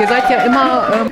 Ihr 0.00 0.08
seid 0.08 0.30
ja 0.30 0.44
immer 0.44 0.88
ähm, 0.94 1.09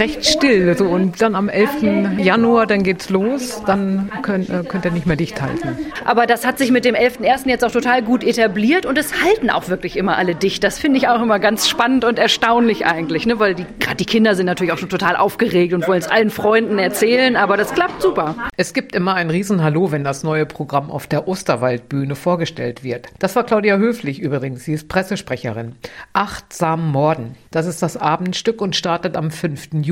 recht 0.00 0.24
still 0.24 0.76
so, 0.76 0.86
und 0.86 1.20
dann 1.20 1.34
am 1.34 1.48
11. 1.48 2.18
Januar, 2.18 2.66
dann 2.66 2.82
geht's 2.82 3.10
los, 3.10 3.62
dann 3.66 4.10
könnt, 4.22 4.48
äh, 4.48 4.64
könnt 4.66 4.86
ihr 4.86 4.90
nicht 4.90 5.06
mehr 5.06 5.16
dicht 5.16 5.40
halten. 5.40 5.76
Aber 6.06 6.26
das 6.26 6.46
hat 6.46 6.58
sich 6.58 6.70
mit 6.70 6.86
dem 6.86 6.94
11.01. 6.94 7.48
jetzt 7.48 7.64
auch 7.64 7.70
total 7.70 8.02
gut 8.02 8.24
etabliert 8.24 8.86
und 8.86 8.96
es 8.96 9.22
halten 9.22 9.50
auch 9.50 9.68
wirklich 9.68 9.96
immer 9.96 10.16
alle 10.16 10.34
dicht. 10.34 10.64
Das 10.64 10.78
finde 10.78 10.98
ich 10.98 11.08
auch 11.08 11.20
immer 11.22 11.38
ganz 11.38 11.68
spannend 11.68 12.04
und 12.04 12.18
erstaunlich 12.18 12.86
eigentlich, 12.86 13.26
ne? 13.26 13.38
weil 13.38 13.54
gerade 13.78 13.96
die 13.96 14.06
Kinder 14.06 14.34
sind 14.34 14.46
natürlich 14.46 14.72
auch 14.72 14.78
schon 14.78 14.88
total 14.88 15.16
aufgeregt 15.16 15.74
und 15.74 15.86
wollen 15.86 16.00
es 16.00 16.08
allen 16.08 16.30
Freunden 16.30 16.78
erzählen, 16.78 17.36
aber 17.36 17.58
das 17.58 17.74
klappt 17.74 18.00
super. 18.00 18.34
Es 18.56 18.72
gibt 18.72 18.94
immer 18.94 19.14
ein 19.14 19.28
Riesenhallo, 19.28 19.92
wenn 19.92 20.02
das 20.02 20.22
neue 20.22 20.46
Programm 20.46 20.90
auf 20.90 21.06
der 21.08 21.28
Osterwaldbühne 21.28 22.16
vorgestellt 22.16 22.82
wird. 22.82 23.08
Das 23.18 23.36
war 23.36 23.44
Claudia 23.44 23.76
Höflich 23.76 24.18
übrigens, 24.18 24.64
sie 24.64 24.72
ist 24.72 24.88
Pressesprecherin. 24.88 25.74
Achtsam 26.14 26.90
Morden. 26.90 27.34
Das 27.50 27.66
ist 27.66 27.82
das 27.82 27.98
Abendstück 27.98 28.62
und 28.62 28.74
startet 28.74 29.16
am 29.16 29.30
5. 29.30 29.68
Juli. 29.82 29.89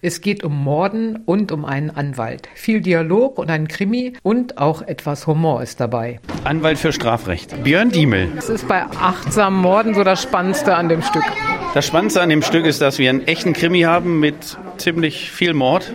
Es 0.00 0.20
geht 0.20 0.44
um 0.44 0.64
Morden 0.64 1.18
und 1.24 1.52
um 1.52 1.64
einen 1.64 1.90
Anwalt. 1.90 2.48
Viel 2.54 2.80
Dialog 2.80 3.38
und 3.38 3.50
ein 3.50 3.68
Krimi 3.68 4.14
und 4.22 4.58
auch 4.58 4.82
etwas 4.82 5.26
Humor 5.26 5.62
ist 5.62 5.80
dabei. 5.80 6.20
Anwalt 6.44 6.78
für 6.78 6.92
Strafrecht. 6.92 7.62
Björn 7.62 7.90
Diemel. 7.90 8.28
Das 8.34 8.48
ist 8.48 8.66
bei 8.68 8.82
Achtsam 8.82 9.60
Morden 9.60 9.94
so 9.94 10.04
das 10.04 10.22
Spannendste 10.22 10.74
an 10.76 10.88
dem 10.88 11.02
Stück. 11.02 11.24
Das 11.74 11.86
Spannendste 11.86 12.22
an 12.22 12.30
dem 12.30 12.42
Stück 12.42 12.64
ist, 12.64 12.80
dass 12.80 12.98
wir 12.98 13.10
einen 13.10 13.26
echten 13.26 13.52
Krimi 13.52 13.82
haben 13.82 14.20
mit 14.20 14.56
ziemlich 14.78 15.30
viel 15.30 15.52
Mord 15.52 15.92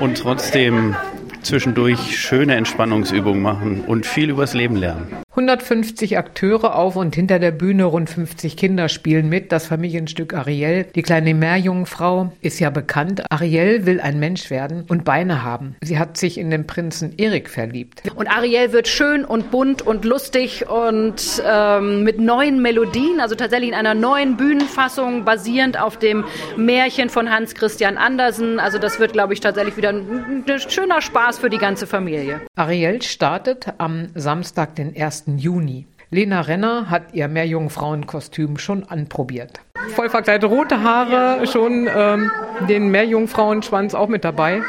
und 0.00 0.18
trotzdem 0.18 0.96
zwischendurch 1.42 2.18
schöne 2.18 2.54
Entspannungsübungen 2.54 3.42
machen 3.42 3.84
und 3.86 4.06
viel 4.06 4.30
übers 4.30 4.54
Leben 4.54 4.76
lernen. 4.76 5.08
150 5.32 6.18
Akteure 6.18 6.74
auf 6.74 6.94
und 6.94 7.14
hinter 7.14 7.38
der 7.38 7.52
Bühne, 7.52 7.84
rund 7.84 8.10
50 8.10 8.54
Kinder 8.54 8.90
spielen 8.90 9.30
mit. 9.30 9.50
Das 9.50 9.66
Familienstück 9.66 10.34
Ariel. 10.34 10.84
Die 10.94 11.00
kleine 11.00 11.32
Meerjungfrau 11.32 12.32
ist 12.42 12.58
ja 12.58 12.68
bekannt. 12.68 13.22
Ariel 13.30 13.86
will 13.86 13.98
ein 14.02 14.20
Mensch 14.20 14.50
werden 14.50 14.84
und 14.88 15.06
Beine 15.06 15.42
haben. 15.42 15.74
Sie 15.80 15.98
hat 15.98 16.18
sich 16.18 16.36
in 16.36 16.50
den 16.50 16.66
Prinzen 16.66 17.14
Erik 17.16 17.48
verliebt. 17.48 18.02
Und 18.14 18.28
Ariel 18.28 18.74
wird 18.74 18.88
schön 18.88 19.24
und 19.24 19.50
bunt 19.50 19.80
und 19.80 20.04
lustig 20.04 20.68
und 20.68 21.42
ähm, 21.46 22.04
mit 22.04 22.20
neuen 22.20 22.60
Melodien, 22.60 23.18
also 23.18 23.34
tatsächlich 23.34 23.70
in 23.70 23.74
einer 23.74 23.94
neuen 23.94 24.36
Bühnenfassung, 24.36 25.24
basierend 25.24 25.80
auf 25.80 25.96
dem 25.96 26.24
Märchen 26.58 27.08
von 27.08 27.30
Hans 27.30 27.54
Christian 27.54 27.96
Andersen. 27.96 28.60
Also 28.60 28.78
das 28.78 29.00
wird, 29.00 29.14
glaube 29.14 29.32
ich, 29.32 29.40
tatsächlich 29.40 29.78
wieder 29.78 29.88
ein, 29.88 30.44
ein 30.46 30.60
schöner 30.68 31.00
Spaß 31.00 31.38
für 31.38 31.48
die 31.48 31.56
ganze 31.56 31.86
Familie. 31.86 32.42
Ariel 32.54 33.00
startet 33.00 33.72
am 33.78 34.08
Samstag, 34.14 34.74
den 34.74 34.94
1. 34.94 35.21
Juni. 35.26 35.86
Lena 36.10 36.42
Renner 36.42 36.90
hat 36.90 37.14
ihr 37.14 37.26
Meerjungfrauenkostüm 37.28 38.58
schon 38.58 38.84
anprobiert. 38.84 39.60
Voll 39.94 40.10
verkleidet, 40.10 40.50
rote 40.50 40.82
Haare, 40.82 41.46
schon 41.46 41.88
ähm, 41.94 42.30
den 42.68 42.90
Meerjungfrauenschwanz 42.90 43.94
auch 43.94 44.08
mit 44.08 44.24
dabei. 44.24 44.62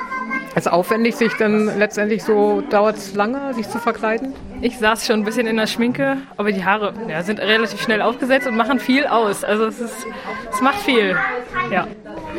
Ist 0.55 0.71
aufwendig, 0.71 1.15
sich 1.15 1.33
dann 1.33 1.77
letztendlich 1.79 2.23
so, 2.23 2.61
dauert 2.69 2.97
es 2.97 3.15
lange, 3.15 3.53
sich 3.55 3.67
zu 3.67 3.79
verkleiden? 3.79 4.33
Ich 4.61 4.77
saß 4.77 5.05
schon 5.05 5.21
ein 5.21 5.23
bisschen 5.25 5.47
in 5.47 5.57
der 5.57 5.65
Schminke, 5.65 6.17
aber 6.37 6.51
die 6.51 6.63
Haare 6.63 6.93
ja, 7.09 7.23
sind 7.23 7.39
relativ 7.39 7.81
schnell 7.81 8.01
aufgesetzt 8.01 8.45
und 8.47 8.55
machen 8.55 8.79
viel 8.79 9.05
aus. 9.07 9.43
Also 9.43 9.65
es, 9.65 9.79
ist, 9.81 10.05
es 10.51 10.61
macht 10.61 10.79
viel. 10.79 11.17
Ja. 11.71 11.87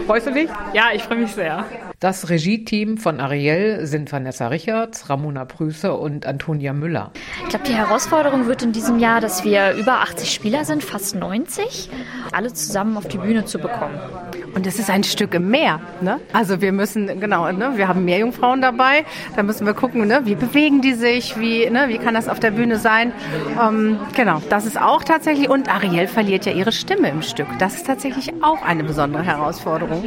Freust 0.07 0.29
du 0.29 0.33
dich? 0.33 0.48
Ja, 0.73 0.85
ich 0.95 1.03
freue 1.03 1.19
mich 1.19 1.33
sehr. 1.33 1.65
Das 2.05 2.29
Regie-Team 2.29 2.99
von 2.99 3.19
Ariel 3.19 3.87
sind 3.87 4.13
Vanessa 4.13 4.49
Richards, 4.49 5.09
Ramona 5.09 5.47
Prüße 5.47 5.95
und 5.95 6.27
Antonia 6.27 6.75
Müller. 6.75 7.13
Ich 7.45 7.49
glaube, 7.49 7.65
die 7.67 7.73
Herausforderung 7.73 8.47
wird 8.47 8.63
in 8.63 8.73
diesem 8.73 8.99
Jahr, 8.99 9.23
dass 9.23 9.43
wir 9.43 9.73
über 9.73 10.03
80 10.03 10.31
Spieler 10.31 10.67
sind, 10.67 10.85
fast 10.85 11.15
90, 11.15 11.89
alle 12.31 12.53
zusammen 12.53 12.99
auf 12.99 13.09
die 13.09 13.17
Bühne 13.17 13.47
zu 13.47 13.59
bekommen. 13.59 13.99
Und 14.55 14.67
es 14.67 14.79
ist 14.79 14.91
ein 14.91 15.03
Stück 15.03 15.33
im 15.33 15.49
Meer. 15.49 15.81
Ne? 16.03 16.21
Also 16.35 16.61
wir 16.61 16.73
müssen, 16.73 17.21
genau, 17.21 17.51
ne, 17.51 17.73
wir 17.77 17.89
haben 17.89 18.05
Meerjungfrauen 18.05 18.61
dabei. 18.61 19.07
Da 19.35 19.43
müssen 19.43 19.67
wir 19.67 19.73
gucken, 19.73 20.07
ne, 20.07 20.20
wie 20.25 20.35
bewegen 20.35 20.83
die 20.83 20.93
sich, 20.93 21.41
wie, 21.41 21.70
ne, 21.70 21.87
wie 21.89 21.97
kann 21.97 22.13
das 22.13 22.29
auf 22.29 22.39
der 22.39 22.51
Bühne 22.51 22.79
sein. 22.79 23.14
Ähm, 23.59 23.98
genau, 24.14 24.43
das 24.51 24.67
ist 24.67 24.79
auch 24.79 25.05
tatsächlich. 25.05 25.48
Und 25.48 25.70
Ariel 25.70 26.07
verliert 26.07 26.45
ja 26.45 26.53
ihre 26.53 26.70
Stimme 26.70 27.09
im 27.09 27.23
Stück. 27.23 27.47
Das 27.59 27.77
ist 27.77 27.87
tatsächlich 27.87 28.31
auch 28.43 28.61
eine 28.61 28.85
besondere 28.85 29.23
Herausforderung. 29.23 30.05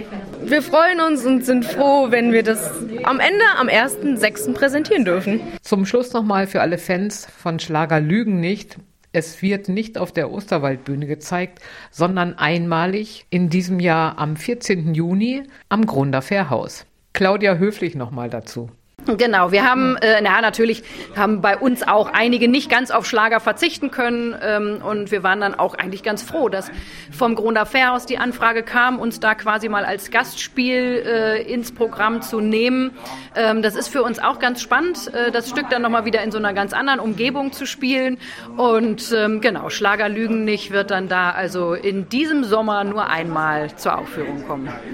Wir 0.49 0.61
freuen 0.61 1.01
uns 1.01 1.25
und 1.25 1.43
sind 1.43 1.65
froh, 1.65 2.09
wenn 2.09 2.31
wir 2.31 2.41
das 2.41 2.71
am 3.03 3.19
Ende 3.19 3.43
am 3.57 3.67
1.6. 3.67 4.53
präsentieren 4.53 5.03
dürfen. 5.03 5.41
Zum 5.61 5.85
Schluss 5.85 6.13
nochmal 6.13 6.47
für 6.47 6.61
alle 6.61 6.77
Fans 6.77 7.25
von 7.25 7.59
Schlager 7.59 7.99
Lügen 7.99 8.39
nicht. 8.39 8.77
Es 9.11 9.41
wird 9.41 9.67
nicht 9.67 9.97
auf 9.97 10.13
der 10.13 10.31
Osterwaldbühne 10.31 11.05
gezeigt, 11.05 11.59
sondern 11.91 12.37
einmalig 12.37 13.25
in 13.29 13.49
diesem 13.49 13.81
Jahr 13.81 14.19
am 14.19 14.37
14. 14.37 14.93
Juni 14.93 15.43
am 15.67 15.85
Grunder 15.85 16.21
Fährhaus. 16.21 16.85
Claudia 17.11 17.55
Höflich 17.55 17.95
nochmal 17.95 18.29
dazu. 18.29 18.69
Genau, 19.15 19.51
wir 19.53 19.63
haben, 19.63 19.95
äh, 19.97 20.19
na 20.21 20.41
natürlich, 20.41 20.83
haben 21.15 21.39
bei 21.39 21.57
uns 21.57 21.87
auch 21.87 22.11
einige 22.11 22.49
nicht 22.49 22.69
ganz 22.69 22.91
auf 22.91 23.05
Schlager 23.05 23.39
verzichten 23.39 23.89
können 23.89 24.35
ähm, 24.41 24.81
und 24.83 25.11
wir 25.11 25.23
waren 25.23 25.39
dann 25.39 25.55
auch 25.55 25.75
eigentlich 25.75 26.03
ganz 26.03 26.21
froh, 26.23 26.49
dass 26.49 26.69
vom 27.11 27.35
Grunder 27.35 27.65
Fairhaus 27.65 28.05
die 28.05 28.17
Anfrage 28.17 28.63
kam, 28.63 28.99
uns 28.99 29.21
da 29.21 29.33
quasi 29.35 29.69
mal 29.69 29.85
als 29.85 30.11
Gastspiel 30.11 31.03
äh, 31.05 31.41
ins 31.43 31.71
Programm 31.71 32.21
zu 32.21 32.41
nehmen. 32.41 32.91
Ähm, 33.35 33.61
das 33.61 33.75
ist 33.75 33.87
für 33.87 34.03
uns 34.03 34.19
auch 34.19 34.39
ganz 34.39 34.61
spannend, 34.61 35.13
äh, 35.13 35.31
das 35.31 35.49
Stück 35.49 35.69
dann 35.69 35.83
nochmal 35.83 36.03
wieder 36.03 36.21
in 36.21 36.31
so 36.31 36.37
einer 36.37 36.53
ganz 36.53 36.73
anderen 36.73 36.99
Umgebung 36.99 37.53
zu 37.53 37.65
spielen 37.65 38.17
und 38.57 39.13
ähm, 39.15 39.39
genau, 39.39 39.69
Schlager 39.69 40.09
Lügen 40.09 40.43
nicht 40.43 40.71
wird 40.71 40.91
dann 40.91 41.07
da 41.07 41.31
also 41.31 41.73
in 41.73 42.09
diesem 42.09 42.43
Sommer 42.43 42.83
nur 42.83 43.07
einmal 43.07 43.73
zur 43.77 43.97
Aufführung 43.97 44.45
kommen. 44.45 44.69